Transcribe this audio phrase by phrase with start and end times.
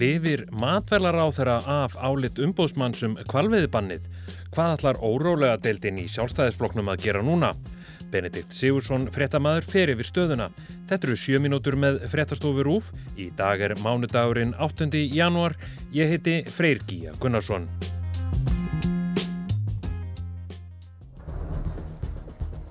[0.00, 4.06] Lifir matvelar á þeirra af álit umbóðsmannsum kvalviðbannið?
[4.54, 7.50] Hvað ætlar órólega deildin í sjálfstæðisfloknum að gera núna?
[8.08, 10.48] Benedikt Sigursson, frettamæður, fer yfir stöðuna.
[10.88, 12.88] Þetta eru sjö mínútur með frettastofur úf.
[13.20, 14.88] Í dag er mánudagurinn 8.
[15.12, 15.58] janúar.
[15.92, 17.68] Ég heiti Freyr Gíja Gunnarsson.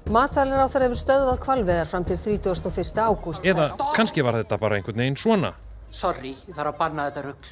[0.10, 3.06] Matvælir á þeirra hefur stöðvað kvalveðar fram til 31.
[3.06, 3.46] ágúst.
[3.46, 5.54] Eða kannski var þetta bara einhvern veginn svona.
[5.90, 7.52] Sorry, ég þarf að banna þetta rugg.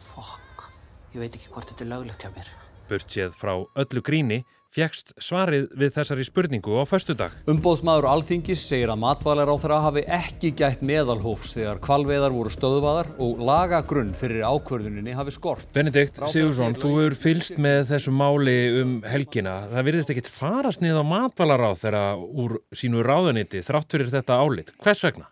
[0.00, 0.68] Fokk,
[1.14, 2.52] ég veit ekki hvort þetta er löglegt hjá mér.
[2.88, 4.44] Burt séð frá öllu gríni
[4.74, 7.34] fjekst svarið við þessari spurningu á föstudag.
[7.50, 13.12] Umbóðsmaður Alþingis segir að matvælar á þeirra hafi ekki gætt meðalhófs þegar kvalveðar voru stöðvaðar
[13.22, 15.68] og lagagrunn fyrir ákvörðuninni hafi skort.
[15.76, 19.60] Benedikt Sigursson, þú hefur fylst með þessu máli um helgina.
[19.70, 24.42] Það virðist ekkit farast niður á matvælar á þeirra úr sínu ráðuniti þrátt fyrir þetta
[24.42, 24.74] álit.
[24.82, 25.30] Hvers vegna?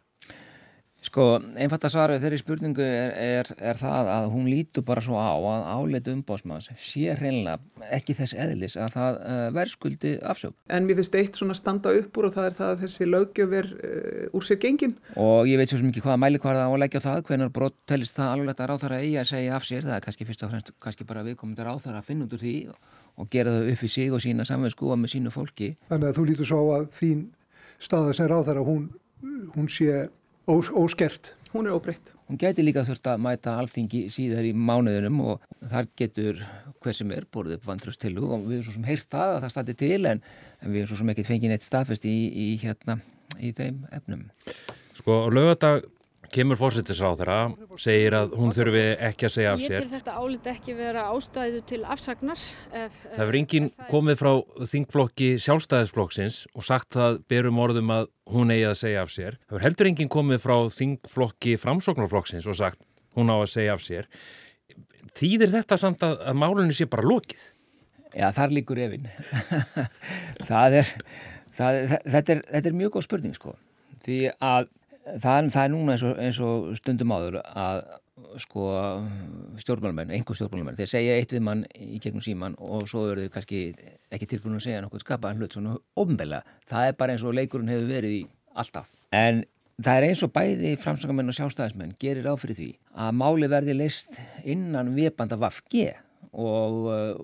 [1.13, 5.19] Sko, einfalt að svara þeirri spurningu er, er, er það að hún lítur bara svo
[5.21, 7.59] á að áleitu umbásmanns sé hreinlega
[7.93, 10.55] ekki þess eðlis að það uh, verðskuldi afsög.
[10.73, 13.53] En mér finnst eitt svona standa upp úr og það er það að þessi lögjöf
[13.59, 14.95] er uh, úr sér gengin.
[15.21, 18.17] Og ég veit svo mikið hvaða mæli hvaða á að leggja það, hvernig brot telist
[18.17, 20.73] það alveg að ráþara eigi að segja af sér, það er kannski fyrst og fremst
[20.81, 22.55] kannski bara viðkomandi ráþara að finna út úr því
[23.21, 25.75] og gera það upp í sig og sína samvegskúa með sínu fólki.
[25.93, 27.23] Þannig að þú lítur svo að þín
[27.83, 28.89] staða sem ráþara, hún,
[29.53, 30.07] hún sé
[30.47, 31.35] Ós, óskert.
[31.53, 32.11] Hún er óbreytt.
[32.27, 36.41] Hún geti líka þurft að mæta alþingi síðar í mánuðunum og þar getur
[36.83, 39.43] hver sem er borðið upp vantröst til og við erum svo sem heyrt það að
[39.45, 40.23] það stati til en,
[40.59, 42.97] en við erum svo sem ekki fengið neitt staðfest í, í, hérna,
[43.39, 44.25] í þeim efnum.
[44.99, 45.87] Sko, lögadag
[46.33, 47.37] kemur fórsettisráð þeirra,
[47.81, 49.77] segir að hún þurfi ekki að segja af sér.
[49.77, 52.45] Ég til þetta álit ekki vera ástæðu til afsagnar.
[52.73, 54.33] Ef, það verður enginn komið frá
[54.73, 59.39] þingflokki sjálfstæðisflokksins og sagt það berum orðum að hún eigi að segja af sér.
[59.45, 62.83] Það verður heldur enginn komið frá þingflokki framsóknarflokksins og sagt
[63.19, 64.09] hún á að segja af sér.
[65.19, 67.51] Þýðir þetta samt að, að málunni sé bara lokið?
[68.13, 69.09] Já, þar líkur efinn.
[70.51, 70.93] það er,
[71.57, 73.57] það, þetta, er, þetta er mjög góð spurning sko.
[74.03, 74.71] Því að
[75.05, 77.83] það, það er núna eins og, eins og stundum áður að
[78.43, 78.67] sko
[79.61, 83.33] stjórnmálamenn, einhver stjórnmálamenn þeir segja eitt við mann í gegnum síman og svo eru þeir
[83.35, 83.63] kannski
[84.13, 87.73] ekki tilbúin að segja nokkuð skapaðan hlut svona ofnbegla það er bara eins og leikurinn
[87.73, 88.23] hefur verið í
[88.63, 88.89] alltaf.
[89.17, 89.43] En
[89.83, 92.71] það er eins og bæði framsangamenn og sjálfstæðismenn gerir á fyrir því
[93.05, 95.87] að máli verði leist innan viðbanda VFG
[96.33, 97.23] og uh,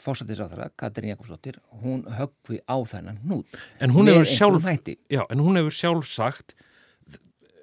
[0.00, 4.66] fórsættisáþara, Katrín Jakobsdóttir hún höggvi á þennan nút en hún hefur sjálf,
[5.12, 6.56] já, en hún hefur sjálf sagt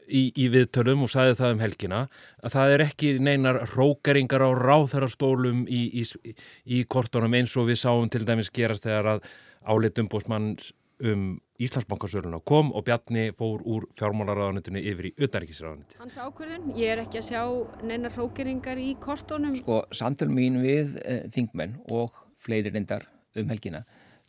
[0.07, 2.01] í, í viðtölum og sagði það um helgina
[2.41, 6.33] að það er ekki neinar rókeringar á ráþærastólum í, í,
[6.65, 9.29] í kortunum eins og við sáum til dæmis gerast þegar að
[9.67, 10.71] áleitum bósmanns
[11.03, 15.97] um Íslandsbankasöluna kom og Bjarni fór úr fjármálaráðanitinu yfir í auðaríkisráðaniti.
[15.97, 17.41] Hans ákverðin, ég er ekki að sjá
[17.85, 19.55] neinar rókeringar í kortunum.
[19.57, 23.07] Sko, samtöl mín við e, þingmenn og fleiri reyndar
[23.37, 23.83] um helgina,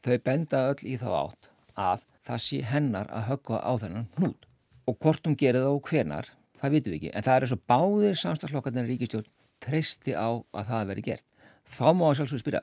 [0.04, 4.47] þau benda öll í þá átt að það sé hennar að höggva á þennan hnút
[4.88, 6.28] og hvort hún gerir það og hvenar,
[6.60, 7.10] það vitum við ekki.
[7.14, 9.28] En það er eins og báðir samstagsflokkarnir ríkistjórn
[9.64, 11.26] treysti á að það veri gert.
[11.68, 12.62] Þá má að sjálfsögur spyrja,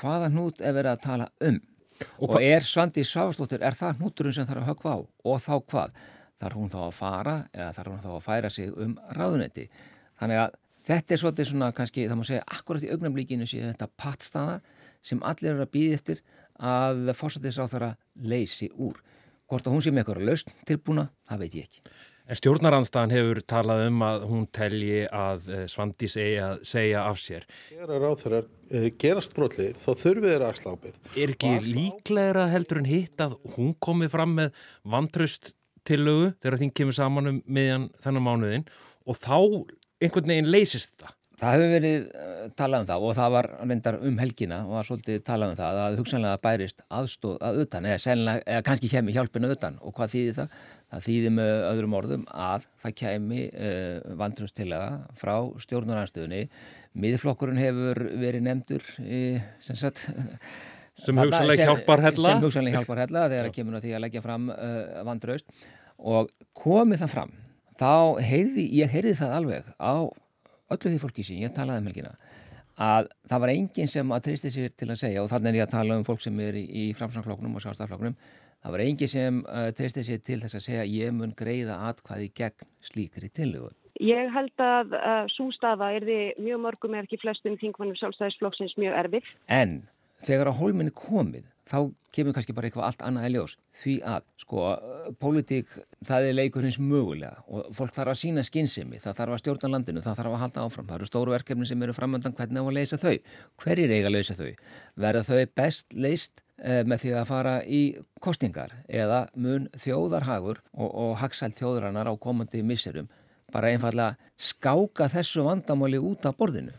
[0.00, 1.60] hvaða hnút er verið að tala um?
[2.16, 4.98] Og, og er Svandi Sáfstóttir, er það hnúturinn sem þarf að höggva á?
[5.28, 6.00] Og þá hvað?
[6.40, 9.66] Þarf hún þá að fara eða þarf hún þá að færa sig um ráðunetti?
[10.20, 10.54] Þannig að
[10.88, 14.56] þetta er svolítið svona kannski, það má segja, akkurat í augnamlíkinu sé þetta pattstaða
[15.04, 16.22] sem allir eru að býði eftir
[16.56, 17.94] að fórsættisáþara
[18.24, 18.96] leysi úr.
[19.50, 21.94] Hvort að hún sé með eitthvað lausn tilbúna, það veit ég ekki.
[22.30, 27.46] En stjórnaranstæðan hefur talað um að hún telji að eh, Svandi segja, segja af sér.
[27.72, 31.00] Þegar að ráþarar uh, gerast brotleir, þá þurfið þeirra að slápið.
[31.18, 34.62] Er ekki líklegra heldur en hitt að hún komið fram með
[34.94, 35.56] vantraust
[35.90, 38.68] tillögu þegar þín kemur saman um meðan þennan mánuðin
[39.10, 39.36] og þá
[39.98, 41.16] einhvern veginn leysist það?
[41.40, 44.88] Það hefur verið uh, talað um það og það var reyndar um helgina og var
[44.88, 49.52] svolítið talað um það að hugsanlega bærist aðstóð að utan eða, eða kannski kemi hjálpina
[49.54, 50.58] utan og hvað þýðir það?
[50.90, 56.44] Það þýðir með öðrum orðum að það kemi uh, vandrumstilega frá stjórnuranstöðunni.
[57.00, 59.20] Miðflokkurinn hefur verið nefndur í,
[59.62, 60.02] sem, sagt,
[61.04, 64.24] sem hugsanlega hjálpar hella sem hugsanlega hjálpar hella þegar það kemur á því að leggja
[64.24, 65.62] fram uh, vandröst
[66.00, 67.38] og komið það fram
[67.80, 67.94] þá
[68.26, 69.94] heyrði, ég heyrði það alveg á
[70.70, 72.14] öllu því fólki sem ég talaði um helgina
[72.80, 75.66] að það var enginn sem að treysti sér til að segja og þannig er ég
[75.66, 78.16] að tala um fólk sem er í, í framsangfloknum og sjálfstafloknum
[78.60, 82.30] það var enginn sem uh, treysti sér til þess að segja ég mun greiða atkvæði
[82.40, 83.76] gegn slíkri tilögur.
[84.00, 88.76] Ég held að uh, svo staða er því mjög mörgum eða ekki flestum þingmannum sjálfstæðisflokksins
[88.80, 89.32] mjög erfið.
[89.52, 89.80] En
[90.24, 91.78] þegar að hólminni komið þá
[92.14, 93.54] kemur kannski bara eitthvað allt annað í ljós.
[93.80, 94.64] Því að, sko,
[95.22, 95.70] pólitík
[96.06, 99.72] það er leikur hins mögulega og fólk þarf að sína skynsemi, það þarf að stjórna
[99.76, 102.66] landinu það þarf að halda áfram, það eru stóru verkefni sem eru framöndan hvernig á
[102.66, 103.16] að leysa þau,
[103.62, 104.50] hverjir eiga að leysa þau,
[105.06, 107.82] verða þau best leist eh, með því að fara í
[108.24, 113.10] kostingar eða mun þjóðarhagur og, og hagsælt þjóðrannar á komandi misserum
[113.50, 116.74] bara einfallega skáka þessu vandamáli út af borðinu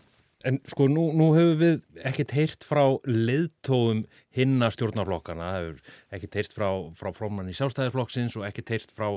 [0.48, 4.06] En sko nú, nú hefur við ekkert heyrt frá leiðtóum
[4.36, 6.68] hinna stjórnarflokkana, það hefur ekkert heyrt frá,
[6.98, 9.08] frá formanni sjálfstæðisflokksins og ekkert heyrt frá,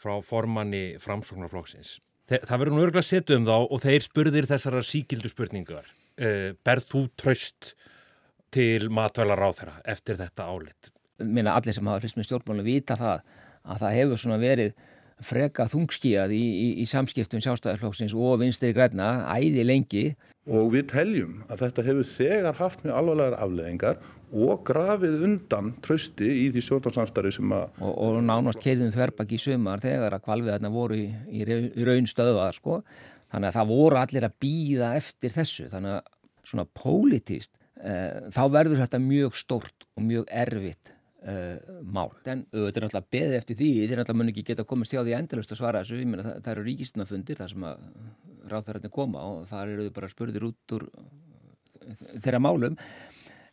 [0.00, 1.98] frá formanni framsóknarflokksins.
[2.30, 5.90] Þe það verður nú örgulega setið um þá og þeir spurðir þessara síkildu spurningar.
[6.14, 7.74] Uh, berð þú tröst
[8.54, 10.92] til matvælar á þeirra eftir þetta álit?
[11.20, 13.24] Minna allir sem hafa hlust með stjórnmálinu vita það
[13.64, 14.74] að það hefur svona verið
[15.22, 20.04] freka þungskíjað í, í, í samskiptum sjálfstæðarflokksins og vinstri græna æði lengi.
[20.50, 24.00] Og við teljum að þetta hefur þegar haft mjög alvarlegar afleðingar
[24.34, 27.68] og grafið undan trösti í því stjórnarsamstarfi sem að...
[27.78, 32.56] Og, og nánast keðum þverbak í sumar þegar að kvalviðarna voru í, í raun stöðvað
[32.58, 32.80] sko.
[33.34, 35.68] Þannig að það voru allir að býða eftir þessu.
[35.72, 36.10] Þannig að
[36.44, 40.92] svona pólitíst eh, þá verður þetta mjög stórt og mjög erfitt
[41.24, 41.56] Uh,
[41.88, 42.10] mál.
[42.28, 45.00] En þetta er náttúrulega beðið eftir því, þetta er náttúrulega mun ekki geta komist hjá
[45.00, 47.86] því endalust að svara þessu, ég meina það, það eru ríkistunafundir þar sem að
[48.50, 50.84] ráðþærarnir koma og þar eru þau bara spurðir út úr
[52.20, 52.76] þeirra málum.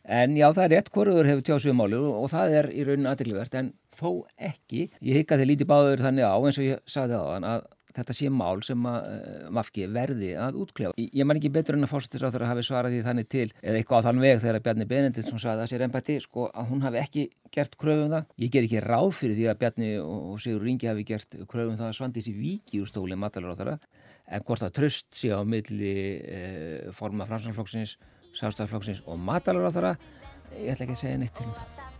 [0.02, 3.56] En já það er rétt hvorður hefur tjásið málu og það er í raunin aðdeglivert
[3.56, 7.24] en þó ekki, ég hika þeir lítið báður þannig á eins og ég sagði á
[7.28, 10.96] þann að þetta sé mál sem að uh, Mafki verði að útklefa.
[11.00, 14.06] Ég, man ekki betur en að fórsettisráður hafi svarað því þannig til eða eitthvað á
[14.08, 17.76] þann veg þegar Bjarni Benediktsson sagði að sér empati sko að hún hafi ekki gert
[17.80, 18.30] kröfum um það.
[18.44, 21.80] Ég ger ekki ráð fyrir því að Bjarni og Sigur Ringi hafi gert kröfum um
[21.80, 23.78] það að svandi þessi viki úr stóli matalara
[24.32, 25.94] en hvort að tröst sé á milli
[26.24, 27.98] eh, forma fransalflokksins,
[28.38, 29.96] sástaflokksins og matalara
[30.58, 31.91] ég ætla ekki að segja neitt til um það.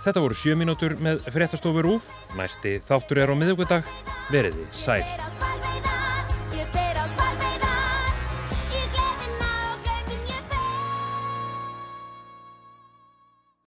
[0.00, 2.08] Þetta voru sjö mínútur með fréttastofur úr.
[2.38, 3.94] Næsti þáttur er á miðugudag.
[4.32, 5.04] Veriði sæl.